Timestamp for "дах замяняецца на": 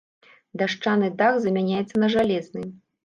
1.19-2.11